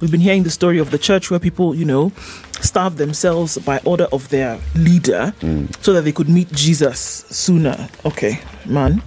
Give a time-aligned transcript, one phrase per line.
[0.00, 2.12] We've been hearing the story of the church where people, you know,
[2.60, 5.34] starve themselves by order of their leader
[5.80, 7.88] so that they could meet Jesus sooner.
[8.04, 9.02] Okay, man.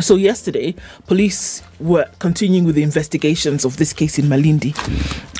[0.00, 0.76] So, yesterday,
[1.08, 4.72] police were continuing with the investigations of this case in Malindi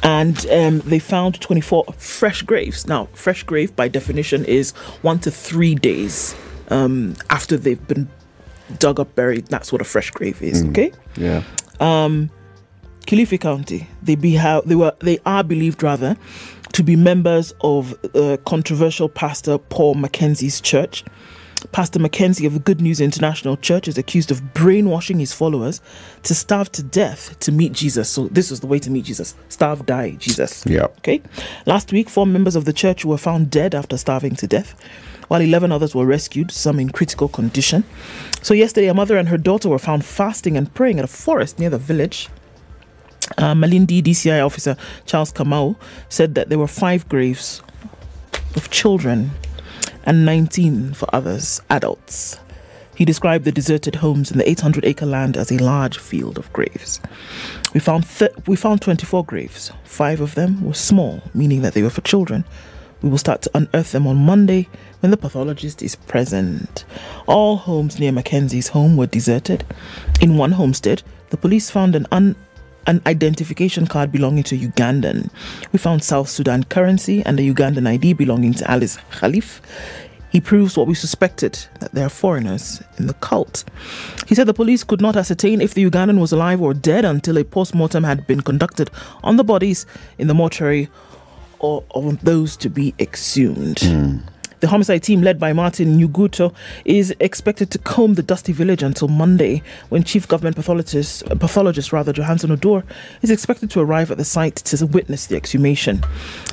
[0.02, 2.86] and um, they found 24 fresh graves.
[2.86, 4.72] Now, fresh grave by definition is
[5.02, 6.34] one to three days
[6.70, 8.08] um, after they've been
[8.78, 9.46] dug up, buried.
[9.46, 10.92] That's what a fresh grave is, okay?
[11.16, 11.42] Yeah.
[13.08, 13.88] Kilifi County.
[14.02, 16.14] They be how they were they are believed rather
[16.74, 21.04] to be members of uh, controversial pastor Paul Mackenzie's church.
[21.72, 25.80] Pastor Mackenzie of the Good News International Church is accused of brainwashing his followers
[26.24, 28.10] to starve to death to meet Jesus.
[28.10, 30.66] So this was the way to meet Jesus: starve, die, Jesus.
[30.66, 30.84] Yeah.
[30.98, 31.22] Okay.
[31.64, 34.74] Last week, four members of the church were found dead after starving to death,
[35.28, 37.84] while 11 others were rescued, some in critical condition.
[38.42, 41.58] So yesterday, a mother and her daughter were found fasting and praying at a forest
[41.58, 42.28] near the village.
[43.36, 44.76] Uh, Malindi DCI officer
[45.06, 45.76] Charles Kamau
[46.08, 47.62] said that there were five graves
[48.56, 49.30] of children
[50.04, 52.38] and 19 for others, adults.
[52.96, 56.52] He described the deserted homes in the 800 acre land as a large field of
[56.52, 57.00] graves.
[57.72, 59.70] We found th- we found 24 graves.
[59.84, 62.44] Five of them were small, meaning that they were for children.
[63.00, 64.66] We will start to unearth them on Monday
[64.98, 66.84] when the pathologist is present.
[67.26, 69.64] All homes near Mackenzie's home were deserted.
[70.20, 72.34] In one homestead, the police found an un-
[72.88, 75.30] an identification card belonging to Ugandan.
[75.72, 79.60] We found South Sudan currency and a Ugandan ID belonging to Alice Khalif.
[80.30, 83.64] He proves what we suspected that there are foreigners in the cult.
[84.26, 87.36] He said the police could not ascertain if the Ugandan was alive or dead until
[87.36, 88.90] a post mortem had been conducted
[89.22, 89.84] on the bodies
[90.18, 90.88] in the mortuary
[91.58, 93.80] or on those to be exhumed.
[93.80, 94.18] Hmm.
[94.60, 96.52] The homicide team, led by Martin Nyuguto,
[96.84, 102.12] is expected to comb the dusty village until Monday, when Chief Government Pathologist, pathologist rather
[102.12, 102.82] Johansen Oduor,
[103.22, 106.02] is expected to arrive at the site to witness the exhumation.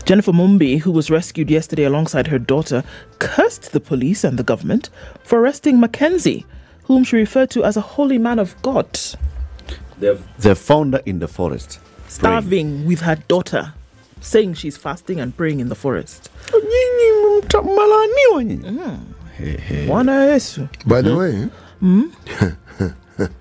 [0.05, 2.83] Jennifer Mumbi, who was rescued yesterday alongside her daughter,
[3.17, 4.89] cursed the police and the government
[5.23, 6.45] for arresting Mackenzie,
[6.83, 8.87] whom she referred to as a holy man of God,
[9.99, 11.79] They've, they've found her in the forest.
[11.79, 12.09] praying.
[12.09, 13.73] starving with her daughter,
[14.25, 16.29] saying she's fasting and praying in the forest.
[16.53, 18.63] Nyinyi mtamalaaniwa nyinyi.
[19.37, 19.57] Hey, mm.
[19.57, 19.87] hey.
[19.87, 20.89] Hmm?
[20.89, 21.47] By the way,
[21.79, 22.03] hmm?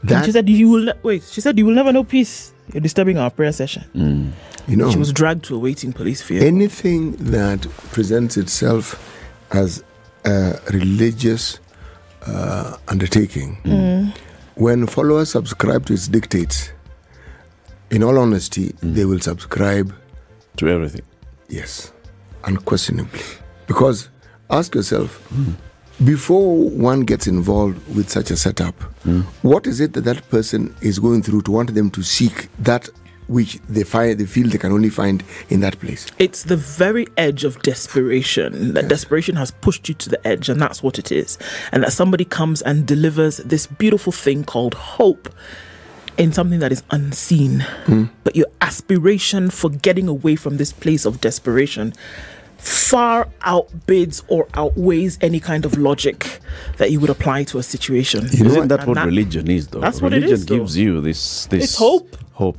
[0.00, 2.52] And that she said, "You will ne- wait." She said, "You will never know peace.
[2.72, 4.30] You're disturbing our prayer session." Mm.
[4.68, 6.46] you know She was dragged to a waiting police vehicle.
[6.46, 8.94] anything that presents itself
[9.50, 9.82] as
[10.24, 11.58] a religious
[12.26, 14.12] uh, undertaking, mm.
[14.54, 16.70] when followers subscribe to its dictates,
[17.90, 19.94] in all honesty, they will subscribe
[20.56, 21.02] To everything.
[21.48, 21.92] Yes,
[22.44, 23.22] unquestionably.
[23.66, 24.08] Because
[24.50, 25.22] ask yourself,
[26.04, 28.74] before one gets involved with such a setup,
[29.42, 32.88] what is it that that person is going through to want them to seek that
[33.28, 36.06] which they find they feel they can only find in that place?
[36.18, 38.74] It's the very edge of desperation.
[38.74, 41.38] That desperation has pushed you to the edge, and that's what it is.
[41.72, 45.28] And that somebody comes and delivers this beautiful thing called hope
[46.18, 47.64] in something that is unseen.
[48.24, 51.94] But your aspiration for getting away from this place of desperation
[52.58, 56.40] far outbids or outweighs any kind of logic
[56.78, 58.24] that you would apply to a situation.
[58.24, 59.80] Isn't that And what religion is, though?
[59.80, 60.58] that's what it religion is, though.
[60.58, 62.16] gives you this, this It's hope.
[62.32, 62.58] Hope.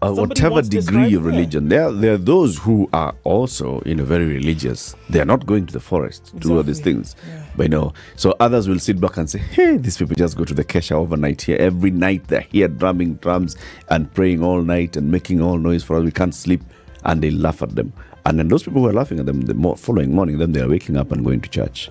[0.00, 4.26] Uh, whatever degree of religion, there, there are those who are also, you know, very
[4.26, 4.94] religious.
[5.10, 7.16] They are not going to the forest to do all these things.
[7.47, 10.44] But you know, so others will sit back and say, "Hey, these people just go
[10.44, 11.56] to the kesha overnight here.
[11.58, 13.56] Every night they're here drumming drums
[13.88, 16.04] and praying all night and making all noise for us.
[16.04, 16.62] We can't sleep."
[17.04, 17.92] And they laugh at them.
[18.26, 20.68] And then those people who are laughing at them the following morning, then they are
[20.68, 21.90] waking up and going to church.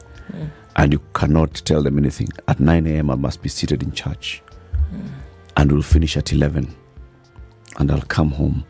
[0.75, 2.29] And you cannot tell them anything.
[2.47, 4.43] At 9 a.m., I must be seated in church.
[5.55, 6.67] And we'll finish at 11.
[7.79, 8.63] And I'll come home.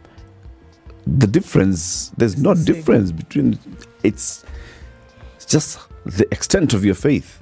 [1.05, 3.59] The difference, there's no difference between
[4.03, 4.45] it's
[5.35, 7.41] it's just the extent of your faith.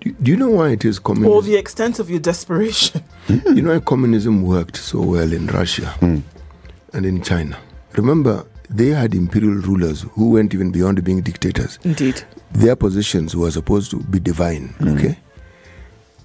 [0.00, 1.32] Do, do you know why it is communism?
[1.32, 3.02] or the extent of your desperation.
[3.28, 7.58] you know why communism worked so well in Russia and in China?
[7.96, 11.78] Remember, they had imperial rulers who went even beyond being dictators.
[11.84, 12.22] Indeed.
[12.52, 14.74] their positions were supposed to be divine.
[14.80, 15.18] Okay.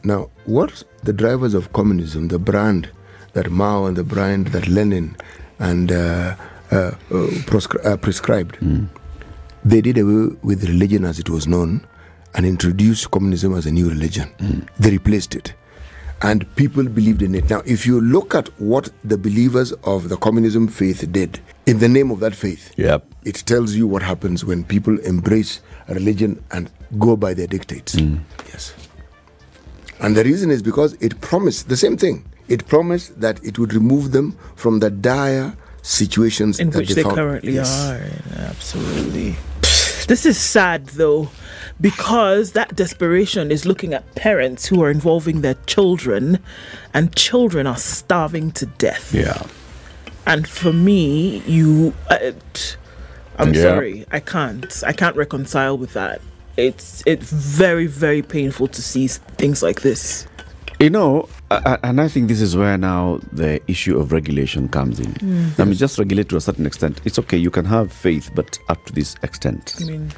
[0.04, 2.90] Now, what the drivers of communism, the brand
[3.34, 5.16] that Mao and the brand that Lenin
[5.60, 6.36] and uh,
[6.72, 6.94] uh, uh,
[7.50, 8.58] proscri- uh, prescribed.
[9.66, 11.86] They did away with religion as it was known
[12.36, 14.30] and introduced communism as a new religion.
[14.80, 15.54] They replaced it.
[16.22, 17.50] And people believed in it.
[17.50, 21.90] Now, if you look at what the believers of the communism faith did in the
[21.90, 23.06] name of that faith, Yep.
[23.26, 27.96] it tells you what happens when people embrace a religion and go by their dictates.
[27.96, 28.20] Mm.
[28.52, 28.74] Yes.
[30.00, 32.24] And the reason is because it promised the same thing.
[32.48, 37.04] It promised that it would remove them from the dire situations in that which they
[37.04, 37.70] found- currently Yes.
[37.90, 38.02] are.
[38.38, 39.36] Absolutely.
[40.08, 41.30] This is sad though,
[41.80, 46.40] because that desperation is looking at parents who are involving their children,
[46.94, 49.14] and children are starving to death.
[49.14, 49.44] Yeah.
[50.26, 52.32] And for me, you, uh,
[53.38, 53.62] I'm Yeah.
[53.62, 54.84] sorry, I can't.
[54.86, 56.22] I can't reconcile with that.
[56.56, 60.28] It's it's very very painful to see things like this.
[60.84, 65.00] You know, uh, and I think this is where now the issue of regulation comes
[65.00, 65.16] in.
[65.58, 67.00] I mean, just regulate to a certain extent.
[67.06, 69.76] It's okay, you can have faith, but up to this extent.
[69.80, 70.12] I mean,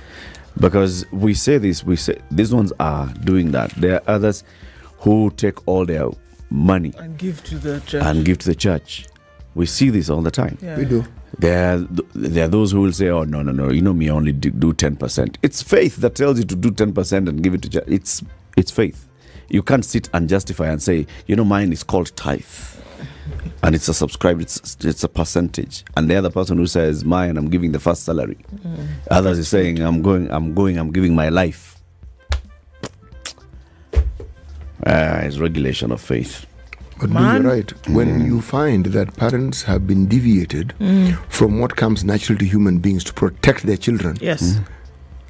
[0.60, 3.70] Because we say this, we say these ones are doing that.
[3.76, 4.44] There are others
[5.02, 6.10] who take all their
[6.50, 8.04] money and give to the church.
[8.04, 9.06] and give to the church.
[9.54, 10.58] We see this all the time.
[10.64, 10.78] yeah.
[10.80, 11.06] We do.
[11.38, 11.78] There, are,
[12.16, 13.70] there are those who will say, "Oh no, no, no!
[13.70, 16.56] You know me, I only do- do ten percent." It's faith that tells you to
[16.56, 17.84] do ten percent and give it to church.
[17.88, 18.24] It's
[18.58, 19.05] it's faith.
[19.50, 22.44] You can't sit and justify and say, "You know, mine is called tithe,
[23.64, 24.42] and it's a subscribed.
[24.42, 28.04] It's it's a percentage." And the other person who says, "Mine, I'm giving the first
[28.04, 28.88] salary." Mm.
[29.12, 31.82] Others is saying, "I'm going, I'm going, I'm giving my life."
[34.86, 36.46] Ah, it's regulation of faith.
[37.00, 37.42] But Man.
[37.44, 37.88] you're right.
[37.90, 38.26] When mm.
[38.26, 41.18] you find that parents have been deviated mm.
[41.30, 44.60] from what comes natural to human beings to protect their children, Yes.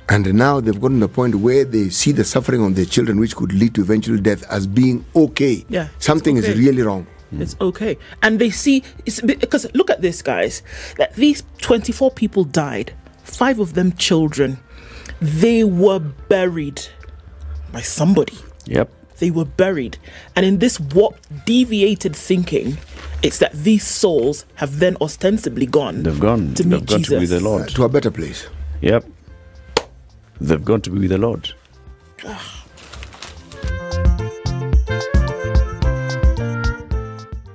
[0.10, 3.20] And now they've gotten to a point where they see the suffering of their children,
[3.20, 5.66] which could lead to eventual death, as being okay.
[5.70, 6.48] Yeah, Something okay.
[6.50, 7.08] is really wrong.
[7.32, 7.98] It's okay.
[8.22, 10.62] And they see it's because look at this, guys.
[10.98, 12.94] That these 24 people died,
[13.24, 14.60] five of them children.
[15.20, 16.82] They were buried
[17.72, 18.38] by somebody.
[18.66, 18.92] Yep.
[19.18, 19.98] They were buried.
[20.36, 22.78] And in this what deviated thinking,
[23.24, 26.04] it's that these souls have then ostensibly gone.
[26.04, 26.54] They've gone.
[26.56, 27.42] To They've meet gone to be the Jesus.
[27.44, 27.64] Lord.
[27.64, 28.48] Uh, to a better place.
[28.82, 29.06] Yep.
[30.42, 31.54] They've gone to be with the Lord.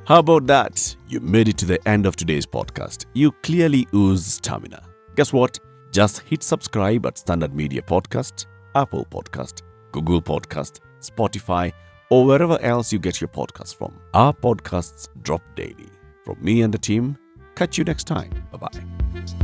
[0.07, 0.97] How about that?
[1.09, 3.07] You made it to the end of today's podcast.
[3.15, 4.83] You clearly ooze stamina.
[5.15, 5.59] Guess what?
[5.93, 9.63] Just hit subscribe at Standard Media Podcast, Apple Podcast,
[9.93, 11.73] Google Podcast, Spotify,
[12.11, 14.01] or wherever else you get your podcasts from.
[14.15, 15.89] Our podcasts drop daily.
[16.25, 17.17] From me and the team,
[17.55, 18.31] catch you next time.
[18.51, 19.40] Bye bye.